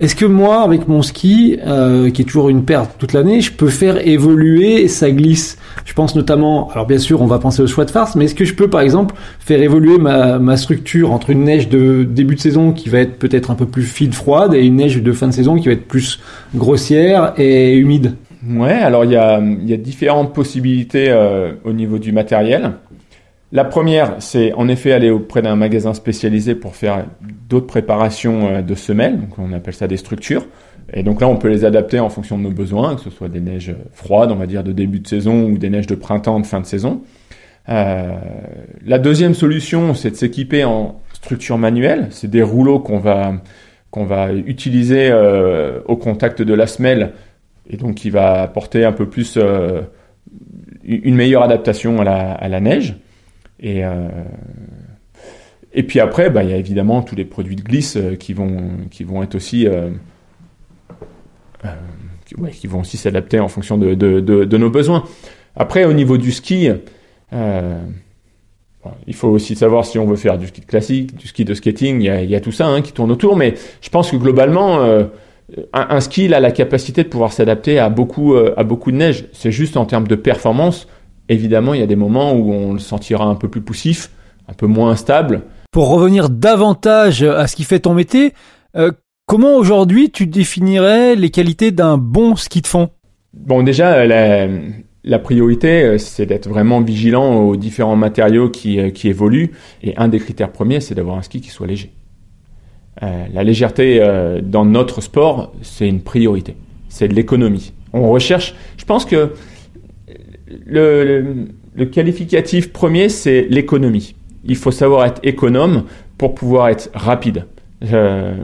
[0.00, 3.52] Est-ce que moi, avec mon ski, euh, qui est toujours une perte toute l'année, je
[3.52, 5.58] peux faire évoluer sa glisse?
[5.84, 8.34] Je pense notamment, alors bien sûr, on va penser au choix de farce, mais est-ce
[8.34, 12.34] que je peux, par exemple, faire évoluer ma, ma structure entre une neige de début
[12.34, 15.12] de saison qui va être peut-être un peu plus fine, froide, et une neige de
[15.12, 16.18] fin de saison qui va être plus
[16.54, 18.14] grossière et humide?
[18.46, 19.40] Ouais, alors il y a,
[19.76, 22.72] différentes possibilités euh, au niveau du matériel.
[23.52, 27.04] La première, c'est en effet aller auprès d'un magasin spécialisé pour faire
[27.48, 30.46] d'autres préparations euh, de semelles, donc on appelle ça des structures.
[30.92, 33.28] Et donc là, on peut les adapter en fonction de nos besoins, que ce soit
[33.28, 36.40] des neiges froides, on va dire de début de saison, ou des neiges de printemps,
[36.40, 37.02] de fin de saison.
[37.68, 38.12] Euh,
[38.84, 42.08] la deuxième solution, c'est de s'équiper en structure manuelle.
[42.10, 43.34] C'est des rouleaux qu'on va
[43.90, 47.12] qu'on va utiliser euh, au contact de la semelle
[47.70, 49.82] et donc qui va apporter un peu plus euh,
[50.82, 52.96] une meilleure adaptation à la, neige.
[53.60, 54.08] Et, euh,
[55.72, 58.32] et puis après, bah, il y a évidemment tous les produits de glisse euh, qui
[58.32, 59.68] vont, qui vont être aussi,
[62.24, 65.04] qui, vont aussi s'adapter en fonction de, de, nos besoins.
[65.54, 66.70] Après, au niveau du ski,
[69.06, 72.00] il faut aussi savoir si on veut faire du ski classique, du ski de skating,
[72.00, 75.08] il y a, tout ça hein, qui tourne autour, mais je pense que globalement,
[75.72, 78.90] un, un, ski il a la capacité de pouvoir s'adapter à beaucoup, euh, à beaucoup
[78.90, 79.26] de neige.
[79.32, 80.86] C'est juste en termes de performance,
[81.28, 84.10] évidemment, il y a des moments où on le sentira un peu plus poussif,
[84.48, 85.42] un peu moins stable.
[85.72, 88.32] Pour revenir davantage à ce qui fait ton métier,
[88.76, 88.90] euh,
[89.26, 92.90] comment aujourd'hui tu définirais les qualités d'un bon ski de fond?
[93.32, 94.48] Bon, déjà, la,
[95.04, 99.52] la priorité, c'est d'être vraiment vigilant aux différents matériaux qui, qui évoluent.
[99.84, 101.92] Et un des critères premiers, c'est d'avoir un ski qui soit léger.
[103.02, 106.54] Euh, la légèreté euh, dans notre sport, c'est une priorité.
[106.88, 107.72] C'est de l'économie.
[107.92, 108.54] On recherche.
[108.76, 109.32] Je pense que
[110.66, 111.46] le,
[111.92, 114.14] qualificatif premier, c'est l'économie.
[114.44, 115.84] Il faut savoir être économe
[116.18, 117.46] pour pouvoir être rapide.
[117.92, 118.34] Euh,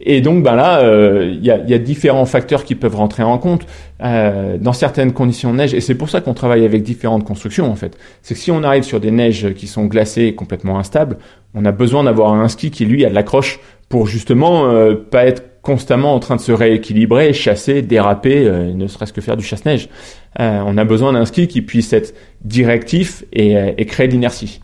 [0.00, 3.24] et donc, ben là, il euh, y, a, y, a, différents facteurs qui peuvent rentrer
[3.24, 3.66] en compte
[4.02, 5.74] euh, dans certaines conditions de neige.
[5.74, 7.98] Et c'est pour ça qu'on travaille avec différentes constructions, en fait.
[8.22, 11.18] C'est que si on arrive sur des neiges qui sont glacées et complètement instables,
[11.54, 13.58] on a besoin d'avoir un ski qui, lui, a de l'accroche
[13.88, 18.86] pour justement euh, pas être constamment en train de se rééquilibrer, chasser, déraper, euh, ne
[18.86, 19.88] serait-ce que faire du chasse-neige.
[20.38, 24.60] Euh, on a besoin d'un ski qui puisse être directif et, et créer de l'inertie.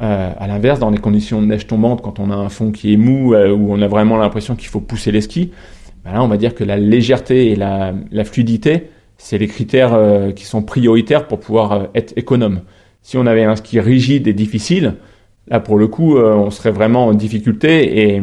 [0.00, 2.92] Euh, à l'inverse, dans les conditions de neige tombante, quand on a un fond qui
[2.92, 5.50] est mou, euh, où on a vraiment l'impression qu'il faut pousser les skis,
[6.04, 10.30] ben là, on va dire que la légèreté et la, fluidité, c'est les critères euh,
[10.30, 12.60] qui sont prioritaires pour pouvoir euh, être économe.
[13.02, 14.94] Si on avait un ski rigide et difficile,
[15.48, 18.14] là, pour le coup, on serait vraiment en difficulté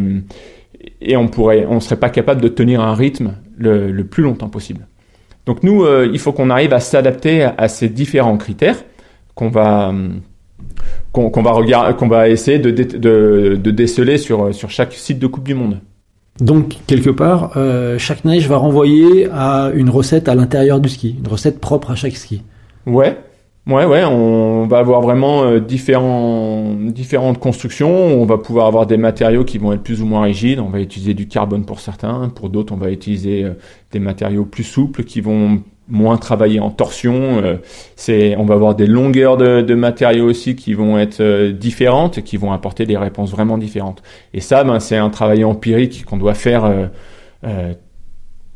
[1.02, 4.88] et, on pourrait, on serait pas capable de tenir un rythme le, plus longtemps possible.
[5.48, 8.84] Donc nous, il faut qu'on arrive à s'adapter à, à, ces différents critères
[9.34, 9.92] qu'on va
[11.12, 15.20] qu'on qu va regarder, qu'on va essayer de, de, de, déceler sur, sur chaque site
[15.20, 15.80] de Coupe du Monde.
[16.39, 21.15] Donc, quelque part, euh, chaque neige va renvoyer à une recette à l'intérieur du ski,
[21.18, 22.41] une recette propre à chaque ski.
[22.86, 23.18] Ouais,
[23.68, 27.89] ouais, ouais, on va avoir vraiment euh, différents, différentes constructions.
[27.89, 30.60] On va pouvoir avoir des matériaux qui vont être plus ou moins rigides.
[30.60, 33.54] On va utiliser du carbone pour certains, pour d'autres, on va utiliser euh,
[33.94, 37.41] des matériaux plus souples qui vont moins travailler en torsion.
[37.43, 37.58] Euh,
[37.95, 42.21] c'est, on va avoir des longueurs de, de, matériaux aussi qui vont être euh, différentes
[42.21, 44.02] qui vont apporter des réponses vraiment différentes.
[44.34, 47.74] Et ça, ben, c'est un travail empirique qu'on doit faire euh,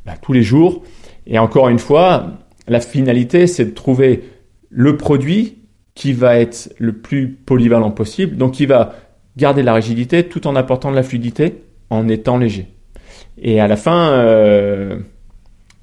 [0.05, 0.81] ben, tous les jours.
[1.27, 2.27] Et encore une fois,
[2.67, 4.23] la finalité, c'est de trouver
[4.69, 5.57] le produit
[5.95, 8.93] qui va être le plus polyvalent possible, donc qui va
[9.37, 12.67] garder la rigidité tout en apportant de la fluidité en étant léger.
[13.41, 14.99] Et à la fin, euh,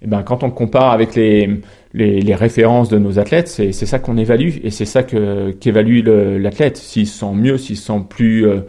[0.02, 1.60] eh ben, quand on compare avec les,
[1.94, 6.38] les, les références de nos athlètes, c'est ça qu'on évalue et c'est ça qu'évalue qu
[6.38, 6.76] l'athlète.
[6.76, 8.60] S'il se sent mieux, s'il se sent plus, euh,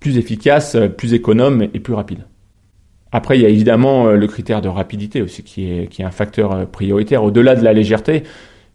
[0.00, 2.26] plus efficace, plus économe et plus rapide.
[3.12, 6.04] Après, il y a évidemment euh, le critère de rapidité aussi qui est, qui est
[6.04, 7.22] un facteur euh, prioritaire.
[7.22, 8.22] Au-delà de la légèreté,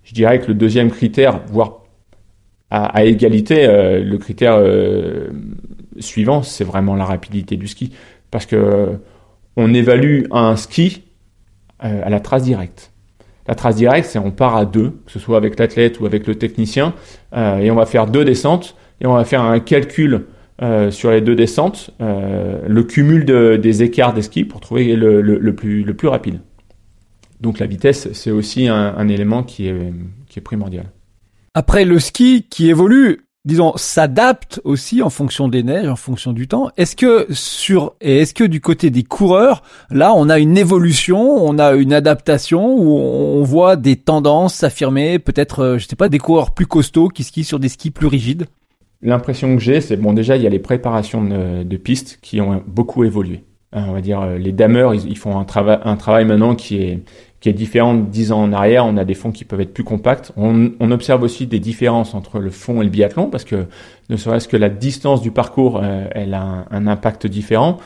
[0.04, 1.84] je dirais que le deuxième critère, voire
[2.70, 5.30] à, à égalité, euh, le critère euh,
[6.00, 7.94] suivant, c'est vraiment la rapidité du ski.
[8.30, 9.00] Parce que
[9.56, 11.04] on évalue un ski
[11.84, 12.92] euh, à la trace directe.
[13.48, 16.28] La trace directe, c'est on part à deux, que ce soit avec l'athlète ou avec
[16.28, 16.94] le technicien,
[17.34, 20.26] euh, et on va faire deux descentes, et on va faire un calcul
[20.62, 24.96] euh, sur les deux descentes, euh, le cumul de, des écarts des skis pour trouver
[24.96, 26.40] le, le, le, plus, le plus rapide.
[27.40, 29.94] Donc la vitesse, c'est aussi un, un élément qui est,
[30.28, 30.88] qui est primordial.
[31.54, 36.50] Après le ski qui évolue, disons, s'adapte aussi en fonction des neiges, en fonction du
[36.50, 36.70] temps.
[36.76, 41.18] Est-ce que sur et est-ce que du côté des coureurs, là, on a une évolution,
[41.18, 46.10] on a une adaptation où on voit des tendances s'affirmer, peut-être, euh, je sais pas,
[46.10, 48.48] des coureurs plus costauds qui skient sur des skis plus rigides?
[49.02, 52.62] L'impression que j'ai, c'est bon, déjà, il y a les préparations de, pistes qui ont
[52.68, 53.46] beaucoup évolué.
[53.76, 55.46] Euh, on va dire, les dameurs, ils, font un
[55.86, 57.00] un travail maintenant qui est
[57.40, 58.86] qui est différent de 10 ans en arrière.
[58.86, 60.32] On a des fonds qui peuvent être plus compacts.
[60.36, 63.66] On, observe aussi des différences entre le fond et le biathlon parce que
[64.10, 67.78] ne serait-ce que la distance du parcours, euh, elle a un, impact différent.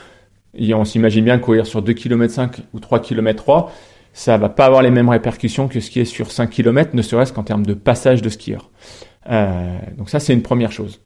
[0.58, 3.72] On s'imagine bien courir sur 2 km 5 ou 3 km 3,
[4.14, 7.02] ça va pas avoir les mêmes répercussions que ce qui est sur 5 km, ne
[7.02, 8.70] serait-ce qu'en termes de passage de skieurs.
[9.98, 11.00] donc ça, c'est une première chose.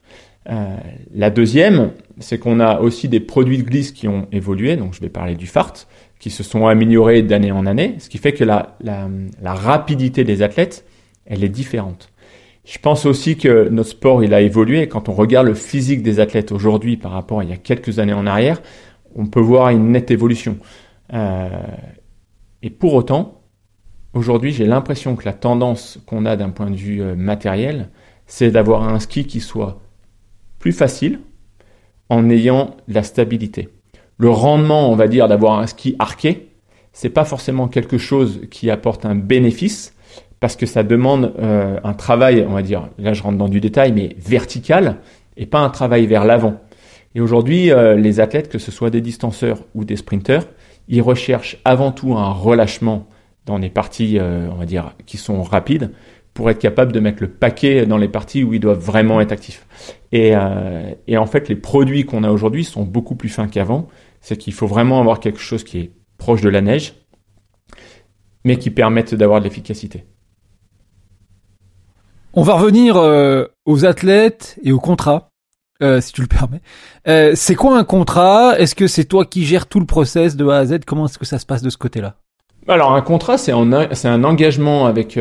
[1.14, 4.78] la deuxième, c'est qu'on a aussi des produits de glisse qui ont évolué.
[4.78, 5.74] Donc je vais parler du FART,
[6.20, 9.08] qui se sont améliorés d'année en année, ce qui fait que la, la,
[9.42, 10.86] la rapidité des athlètes,
[11.26, 12.10] elle est différente.
[12.66, 14.88] Je pense aussi que notre sport, il a évolué.
[14.88, 18.00] Quand on regarde le physique des athlètes aujourd'hui par rapport à il y a quelques
[18.00, 18.62] années en arrière,
[19.16, 20.58] on peut voir une nette évolution.
[21.14, 21.50] Euh,
[22.64, 23.42] et pour autant,
[24.14, 27.90] aujourd'hui, j'ai l'impression que la tendance qu'on a d'un point de vue euh, matériel,
[28.26, 29.80] c'est d'avoir un ski qui soit
[30.58, 31.20] plus facile
[32.10, 33.70] en ayant la stabilité.
[34.18, 36.50] Le rendement, on va dire, d'avoir un ski arqué,
[36.94, 39.94] c'est pas forcément quelque chose qui apporte un bénéfice,
[40.40, 43.60] parce que ça demande euh, un travail, on va dire, là je rentre dans du
[43.60, 44.98] détail, mais vertical,
[45.38, 46.62] et pas un travail vers l'avant.
[47.16, 50.46] Et aujourd'hui, euh, les athlètes, que ce soit des distanceurs ou des sprinteurs,
[50.88, 53.08] ils recherchent avant tout un relâchement
[53.46, 55.92] dans les parties, euh, on va dire, qui sont rapides,
[56.34, 59.32] pour être capable de mettre le paquet dans les parties où ils doivent vraiment être
[59.32, 59.66] actifs.
[60.12, 60.34] Et,
[61.08, 63.88] et en fait, les produits qu'on a aujourd'hui sont beaucoup plus fins qu'avant.
[64.28, 66.96] C'est qu'il faut vraiment avoir quelque chose qui est proche de la neige,
[68.44, 70.06] mais qui permette d'avoir de l'efficacité.
[72.34, 75.30] On va revenir euh, aux athlètes et aux contrats,
[75.84, 76.62] euh, si tu le permets.
[77.08, 78.58] Euh, c'est quoi un contrat?
[78.58, 80.80] Est-ce que c'est toi qui gères tout le process de A à Z?
[80.88, 82.16] Comment est-ce que ça se passe de ce côté-là?
[82.68, 85.20] Alors un contrat, c'est un, c'est un engagement avec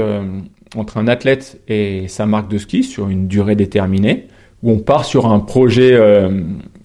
[0.77, 4.29] entre un athlète et sa marque de ski sur une durée déterminée,
[4.63, 5.95] où on part sur un projet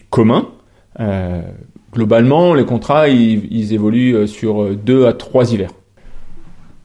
[0.10, 0.50] commun.
[2.00, 5.72] Globalement, les contrats, ils, évoluent sur deux à trois hivers.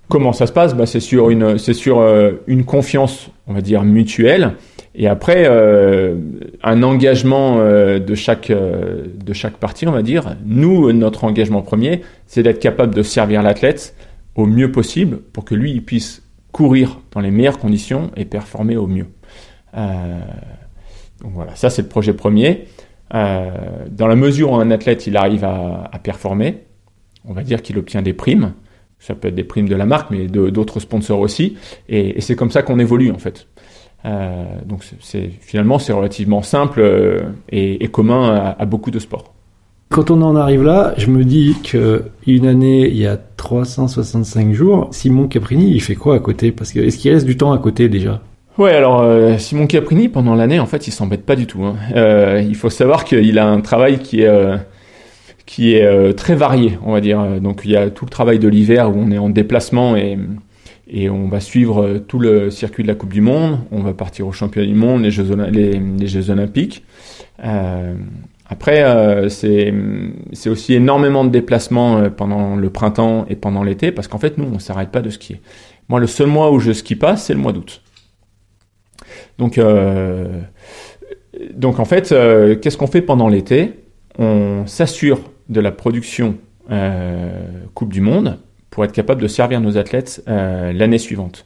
[0.08, 0.74] Comment ça se passe?
[0.74, 4.54] Bah, C'est sur, une, sur euh, une confiance, on va dire, mutuelle.
[4.94, 6.16] Et après, euh,
[6.62, 10.36] un engagement euh, de, chaque, de chaque partie, on va dire.
[10.44, 13.94] Nous, notre engagement premier, c'est d'être capable de servir l'athlète
[14.34, 16.22] au mieux possible pour que lui, il puisse
[16.52, 19.06] courir dans les meilleures conditions et performer au mieux.
[19.74, 22.66] donc voilà, ça c'est le projet premier.
[23.14, 26.64] Dans la mesure où un athlète, il arrive à, performer,
[27.24, 28.52] on va dire qu'il obtient des primes
[29.04, 31.56] ça peut être des primes de la marque, mais d'autres sponsors aussi.
[31.88, 33.46] Et, c'est comme ça qu'on évolue en fait.
[34.06, 34.82] Euh, donc
[35.40, 39.34] finalement c'est relativement simple euh, et, commun à, beaucoup de sports.
[39.90, 44.52] Quand on en arrive là, je me dis que une année, il y a 365
[44.52, 44.88] jours.
[44.90, 46.50] Simon Caprini, il fait quoi à côté?
[46.50, 48.22] Parce que est-ce qu'il reste du temps à côté déjà?
[48.56, 51.64] Ouais, alors euh, Simon Caprini, pendant l'année, en fait, il s'embête pas du tout.
[51.64, 51.76] Hein.
[52.40, 54.58] il faut savoir qu'il a un travail qui est
[55.46, 57.40] qui est euh, très varié, on va dire.
[57.40, 60.18] Donc il y a tout le travail de l'hiver où on est en déplacement et,
[60.88, 63.58] et on va suivre euh, tout le circuit de la Coupe du Monde.
[63.70, 66.84] On va partir aux Championnats du Monde, les Jeux, les, Jeux Olympiques.
[67.44, 67.94] Euh,
[68.48, 69.72] après, euh, c'est
[70.46, 74.48] aussi énormément de déplacements euh, pendant le printemps et pendant l'été parce qu'en fait, nous,
[74.52, 75.40] on s'arrête pas de skier.
[75.88, 77.82] Moi, le seul mois où je skie pas, c'est le mois d'août.
[79.38, 79.60] Donc,
[81.54, 82.14] donc en fait,
[82.60, 83.72] qu'est-ce qu'on fait pendant l'été?
[84.18, 86.36] On s'assure de la production
[86.70, 87.28] euh,
[87.74, 88.38] Coupe du Monde
[88.70, 91.44] pour être capable de servir nos athlètes euh, l'année suivante.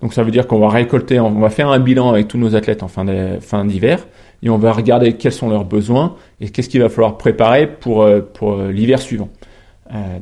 [0.00, 2.54] Donc ça veut dire qu'on va récolter, on va faire un bilan avec tous nos
[2.54, 4.06] athlètes en fin d'hiver
[4.42, 8.02] et on va regarder quels sont leurs besoins et qu'est-ce qu'il va falloir préparer pour,
[8.02, 9.28] euh, pour l'hiver suivant.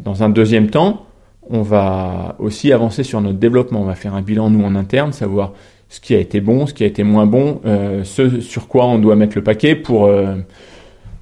[0.04, 1.06] dans un deuxième temps,
[1.48, 3.82] on va aussi avancer sur notre développement.
[3.82, 5.52] On va faire un bilan nous en interne, savoir
[5.88, 7.60] ce qui a été bon, ce qui a été moins bon,
[8.02, 10.10] ce sur quoi on doit mettre le paquet pour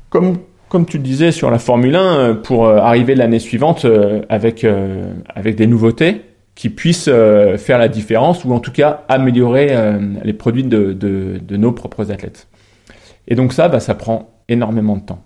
[0.08, 0.38] comme
[0.74, 4.22] comme tu le disais sur la Formule 1, euh, pour euh, arriver l'année suivante euh,
[4.28, 4.66] avec,
[5.32, 6.22] avec des nouveautés
[6.56, 7.10] qui puissent
[7.56, 9.76] faire la différence ou en tout cas améliorer
[10.22, 12.46] les produits de, de, de, nos propres athlètes.
[13.26, 15.22] Et donc ça, bah, ça prend énormément de temps.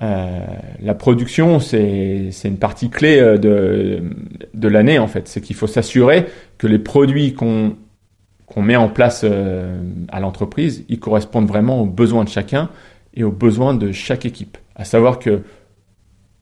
[0.00, 4.00] la production, c'est une partie clé de,
[4.54, 5.26] de l'année en fait.
[5.26, 7.74] C'est qu'il faut s'assurer que les produits qu'on
[8.52, 12.68] qu'on met en place à l'entreprise, ils correspondent vraiment aux besoins de chacun
[13.14, 14.58] et aux besoins de chaque équipe.
[14.74, 15.42] À savoir que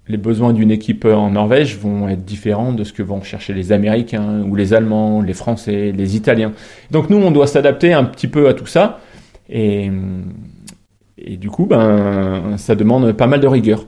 [0.09, 3.73] les besoins d'une équipe en Norvège vont être différents de ce que vont chercher les
[3.73, 6.53] Américains ou les Allemands, les Français, les Italiens.
[6.90, 9.01] Donc nous, on doit s'adapter un petit peu à tout ça.
[9.51, 9.90] Et,
[11.18, 13.85] et du coup, ben, ça demande pas mal de rigueur.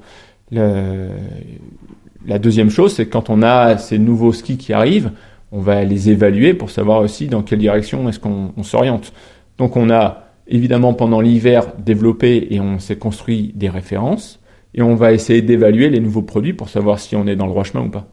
[0.53, 5.13] la deuxième chose, c'est quand on a ces nouveaux skis qui arrivent,
[5.53, 9.13] on va les évaluer pour savoir aussi dans quelle direction est-ce qu'on s'oriente.
[9.59, 14.41] Donc on a évidemment pendant l'hiver développé et on s'est construit des références
[14.75, 17.53] et on va essayer d'évaluer les nouveaux produits pour savoir si on est dans le
[17.53, 18.09] droit chemin ou pas.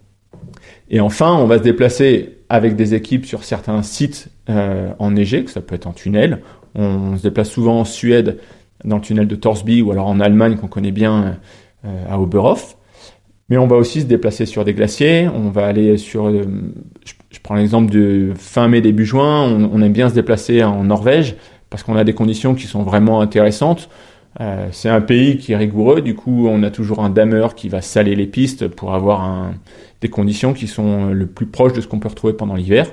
[0.89, 5.51] Et enfin, on va se déplacer avec des équipes sur certains sites euh, enneigés, que
[5.51, 6.41] ça peut être en tunnel.
[6.75, 8.39] On, se déplace souvent en Suède
[8.85, 11.39] dans le tunnel de Torsby ou alors en Allemagne qu'on connaît bien
[11.85, 12.76] euh, à Oberhof.
[13.49, 16.27] Mais on va aussi se déplacer sur des glaciers, on va aller sur...
[16.27, 16.43] Euh,
[17.05, 21.35] je, prends l'exemple de fin mai, début juin, on, aime bien se déplacer en Norvège
[21.69, 23.89] parce qu'on a des conditions qui sont vraiment intéressantes.
[24.41, 27.69] Euh, c'est un pays qui est rigoureux, du coup on a toujours un dameur qui
[27.69, 29.51] va saler les pistes pour avoir
[30.01, 32.91] des conditions qui sont le plus proches de ce qu'on peut retrouver pendant l'hiver.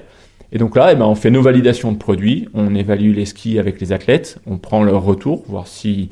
[0.55, 3.59] Et donc là, eh ben, on fait nos validations de produits, on évalue les skis
[3.59, 6.11] avec les athlètes, on prend leur retour, voir si,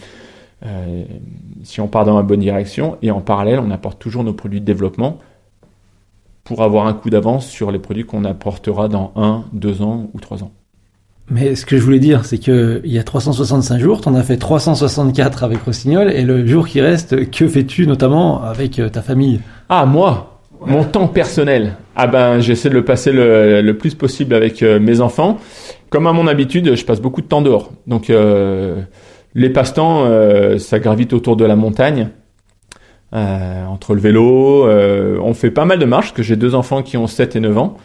[0.65, 1.05] euh,
[1.63, 4.61] si on part dans la bonne direction, et en parallèle, on apporte toujours nos produits
[4.61, 5.19] de développement
[6.45, 10.21] pour avoir un coup d'avance sur les produits qu'on apportera dans 1, 2 ans ou
[10.21, 10.53] 3 ans.
[11.31, 14.15] Mais ce que je voulais dire, c'est que il y a 365 jours, tu en
[14.15, 18.89] as fait 364 avec Rossignol, et le jour qui reste, que fais-tu notamment avec euh,
[18.89, 19.41] ta famille?
[19.69, 21.77] Ah, moi Mon temps personnel.
[21.95, 25.39] Ah ben, j'essaie de le passer le, le plus possible avec euh, mes enfants.
[25.91, 27.71] Comme à mon habitude, je passe beaucoup de temps dehors.
[27.87, 28.83] Donc, euh,
[29.35, 32.09] les passe-temps, euh, ça gravite autour de la montagne.
[33.15, 36.83] Euh, entre le vélo, euh, on fait pas mal de marches, que j'ai deux enfants
[36.83, 37.77] qui ont 7 et 9 ans.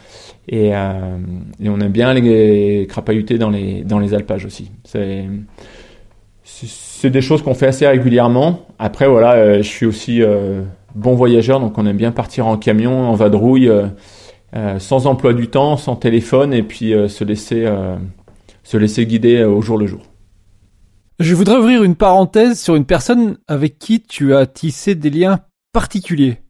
[0.50, 4.70] Et, on aime bien les crapahuter dans les, dans les alpages aussi.
[4.84, 5.26] C'est,
[6.44, 8.66] c'est- des choses qu'on fait assez régulièrement.
[8.78, 10.22] Après, voilà, je suis aussi
[10.94, 13.70] bon voyageur, donc on aime bien partir en camion, en vadrouille,
[14.78, 17.70] sans emploi du temps, sans téléphone, et puis se laisser
[18.64, 20.00] se laisser guider au jour le jour.
[21.18, 25.40] Je voudrais ouvrir une parenthèse sur une personne avec qui tu as tissé des liens
[25.72, 26.42] particuliers.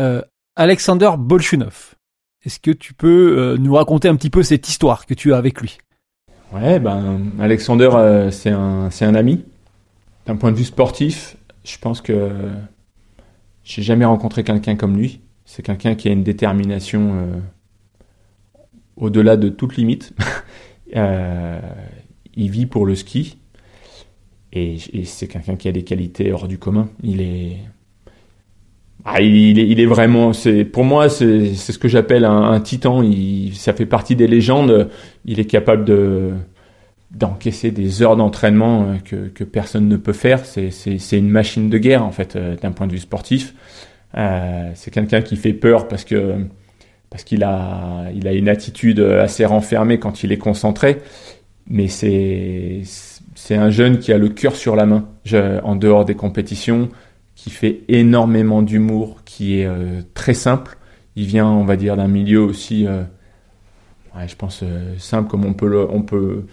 [0.00, 0.20] Euh,
[0.56, 1.94] Alexander Bolchunov.
[2.44, 5.36] Est-ce que tu peux euh, nous raconter un petit peu cette histoire que tu as
[5.36, 5.78] avec lui?
[6.52, 9.44] Ouais, ben Alexander, euh, c'est un c'est un ami.
[10.26, 12.32] D'un point de vue sportif, je pense que
[13.62, 15.20] j'ai jamais rencontré quelqu'un comme lui.
[15.44, 17.40] C'est quelqu'un qui a une détermination
[18.96, 20.12] au-delà de toute limite.
[20.96, 23.39] Il vit pour le ski
[24.52, 26.88] et, c'est quelqu'un qui a des qualités hors du commun.
[27.02, 27.56] Il est
[29.04, 30.32] ah, il, est, vraiment,
[30.72, 33.02] pour moi, c'est ce que j'appelle un, titan.
[33.54, 34.90] Ça fait partie des légendes.
[35.24, 36.32] Il est capable de
[37.10, 40.44] d'encaisser des heures d'entraînement euh, que, personne ne peut faire.
[40.44, 43.52] C'est une machine de guerre en fait euh, d'un point de vue sportif.
[44.16, 46.36] Euh, c'est quelqu'un qui fait peur parce que
[47.10, 50.98] parce qu'il a il a une attitude assez renfermée quand il est concentré.
[51.68, 52.82] Mais c'est
[53.42, 55.08] c'est un jeune qui a le cœur sur la main
[55.64, 56.90] en dehors des compétitions,
[57.34, 60.76] qui fait énormément d'humour, qui est euh, très simple.
[61.16, 63.02] Il vient, on va dire, d'un milieu aussi, euh,
[64.26, 66.44] je pense euh, simple comme on peut le, on peut.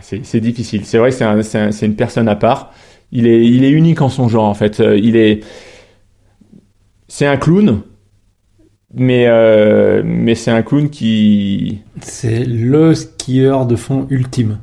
[0.00, 0.84] C'est difficile.
[0.86, 2.72] C'est vrai que c'est un- c'est un- c'est une personne à part.
[3.10, 4.78] Il est, unique en son genre en fait.
[4.78, 5.40] Il est,
[7.08, 7.82] c'est un clown,
[8.94, 9.26] mais
[10.04, 14.58] mais c'est un clown qui, C'est le skieur de fond ultime.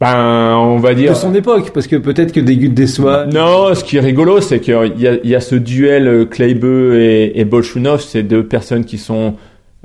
[0.00, 1.12] Ben, on va dire.
[1.12, 3.26] De son époque, parce que peut-être que des Gutes des Soies...
[3.26, 6.24] Non, ce qui est rigolo, c'est qu'il y a, il y a ce duel euh,
[6.26, 9.36] Kleibeu et, et Bolchunov, c'est deux personnes qui sont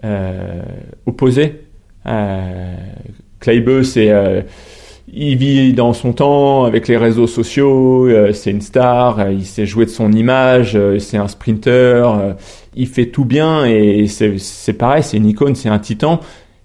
[0.03, 0.61] euh,
[1.05, 1.61] opposées.
[2.07, 2.75] Euh,
[3.39, 4.41] Kleibeu, c'est euh,
[5.13, 9.65] il vit dans son temps avec les réseaux sociaux, euh, c'est une star, il sait
[9.65, 12.35] jouer de son image, c'est un sprinter,
[12.75, 16.21] il fait tout bien et c'est pareil, c'est une icône, c'est un titan.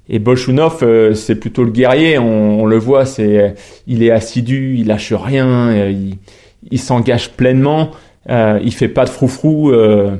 [0.08, 3.54] Et Bolchunov, euh, c'est plutôt le guerrier, on, on le voit, c'est
[3.86, 6.18] il est assidu, il lâche rien, euh, il,
[6.70, 7.90] il s'engage pleinement,
[8.30, 10.16] euh, il fait pas de froufrou, euh,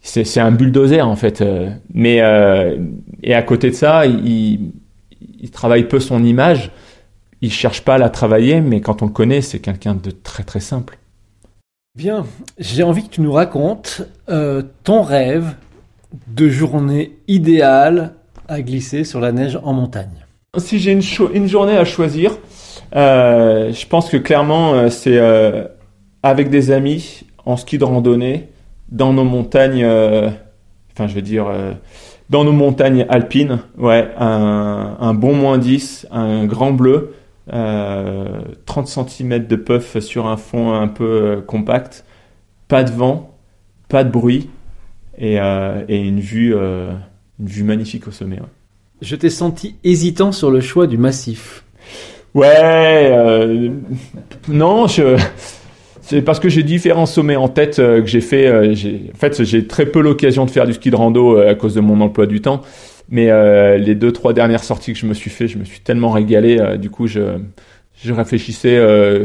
[0.00, 1.42] c'est un bulldozer en fait.
[1.42, 2.78] euh, mais euh,
[3.22, 4.72] et à côté de ça, il,
[5.40, 6.70] il travaille peu son image,
[7.42, 10.42] il cherche pas à la travailler, mais quand on le connaît, c'est quelqu'un de très
[10.42, 10.98] très simple.
[11.96, 12.24] Bien,
[12.58, 15.54] j'ai envie que tu nous racontes euh, ton rêve
[16.28, 18.14] de journée idéale
[18.48, 20.26] à glisser sur la neige en montagne.
[20.56, 22.38] Si j'ai une, journée à choisir,
[22.96, 25.64] euh, je pense que clairement euh, c'est euh,
[26.22, 28.48] avec des amis en ski de randonnée
[28.88, 31.46] dans nos montagnes, enfin je veux dire
[32.30, 37.14] dans nos montagnes alpines, ouais, un, bon moins 10, un grand bleu,
[37.52, 42.04] euh, 30 cm de puff sur un fond un peu compact,
[42.66, 43.34] pas de vent,
[43.88, 44.48] pas de bruit
[45.18, 46.54] et, une vue,
[47.40, 48.36] une vue magnifique au sommet.
[48.36, 48.46] ouais.
[49.00, 51.64] Je t'ai senti hésitant sur le choix du massif.
[52.34, 53.70] Ouais, euh,
[54.48, 55.16] non, je,
[56.02, 58.46] c'est parce que j'ai différents sommets en tête euh, que j'ai fait.
[58.46, 61.50] euh, j'ai, en fait, j'ai très peu l'occasion de faire du ski de rando euh,
[61.50, 62.60] à cause de mon emploi du temps.
[63.08, 65.80] Mais euh, les deux, trois dernières sorties que je me suis fait, je me suis
[65.80, 66.58] tellement régalé.
[66.58, 67.38] euh, du coup, je,
[68.02, 69.24] je réfléchissais euh,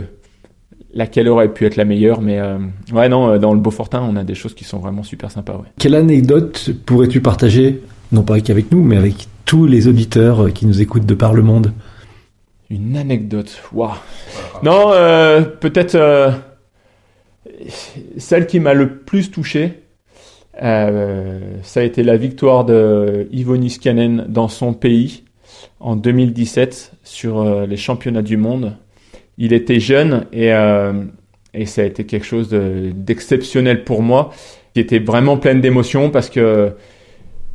[0.94, 2.22] laquelle aurait pu être la meilleure.
[2.22, 2.58] Mais euh,
[2.94, 5.54] ouais, non, dans le Beaufortin, on a des choses qui sont vraiment super sympas.
[5.54, 5.68] Ouais.
[5.80, 7.82] Quelle anecdote pourrais-tu partager,
[8.14, 11.34] non pas qu'avec nous, mais avec tous les auditeurs euh, qui nous écoutent de par
[11.34, 11.74] le monde
[12.70, 13.62] Une anecdote.
[13.74, 13.92] Waouh.
[14.64, 16.32] Non, euh, peut-être euh,
[18.18, 19.84] celle qui m'a le plus touché.
[20.62, 25.24] Euh, ça a été la victoire de Ivo Niskanen dans son pays
[25.80, 28.78] en 2017 sur euh, les championnats du monde.
[29.38, 30.94] Il était jeune et, euh,
[31.54, 34.32] et ça a été quelque chose d'exceptionnel pour moi,
[34.74, 36.74] qui était vraiment pleine d'émotions parce que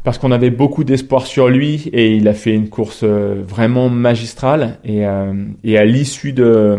[0.09, 4.79] parce qu'on avait beaucoup d'espoir sur lui et il a fait une course vraiment magistrale
[4.83, 5.05] et,
[5.65, 6.79] et à l'issue de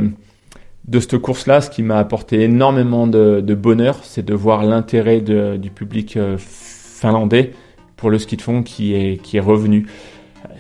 [0.90, 5.70] de cette course-là, ce qui m'a apporté énormément de, bonheur, c'est de voir l'intérêt du
[5.70, 7.52] public euh, finlandais
[7.96, 9.86] pour le ski de fond qui est, qui est revenu.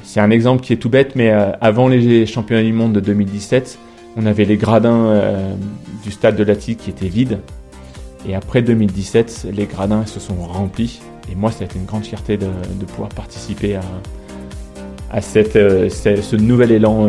[0.03, 2.99] C'est un exemple qui est tout bête, mais euh, avant les championnats du monde de
[2.99, 3.79] 2017,
[4.17, 5.53] on avait les gradins euh,
[6.03, 7.39] du stade de Lati qui étaient vides.
[8.27, 11.01] Et après 2017, les gradins se sont remplis.
[11.31, 12.47] Et moi, ça a été une grande fierté de,
[12.87, 13.81] pouvoir participer à,
[15.11, 17.07] à cette, ce nouvel élan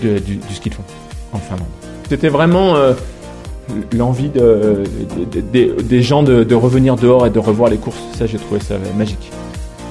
[0.00, 0.82] du, du ski de fond
[1.32, 1.68] en Finlande.
[2.08, 2.92] C'était vraiment euh,
[3.92, 4.82] l'envie de,
[5.52, 8.02] des gens de, revenir dehors et de revoir les courses.
[8.18, 9.30] Ça, j'ai trouvé ça magique.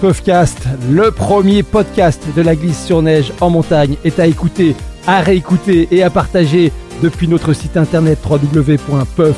[0.02, 4.76] Puffcast, le premier podcast de la glisse sur neige en montagne, est à écouter,
[5.08, 6.72] à réécouter et à partager
[7.02, 9.30] depuis notre site internet www.puff.fr.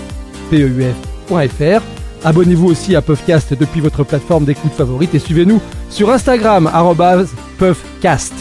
[2.24, 5.60] Abonnez-vous aussi à Puffcast depuis votre plateforme d'écoute favorite et suivez-nous
[5.90, 6.70] sur Instagram
[7.58, 8.34] @puffcast.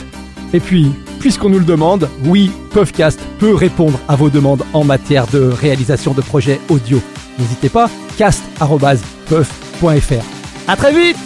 [0.52, 5.26] Et puis, puisqu'on nous le demande, oui, Puffcast peut répondre à vos demandes en matière
[5.28, 7.00] de réalisation de projets audio.
[7.38, 8.64] N'hésitez pas, cast.puff.fr.
[10.68, 11.16] À très vite